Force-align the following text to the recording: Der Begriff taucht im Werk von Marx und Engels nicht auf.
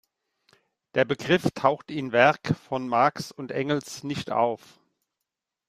Der 0.95 1.05
Begriff 1.05 1.51
taucht 1.53 1.91
im 1.91 2.11
Werk 2.11 2.55
von 2.57 2.87
Marx 2.87 3.31
und 3.31 3.51
Engels 3.51 4.03
nicht 4.03 4.31
auf. 4.31 4.79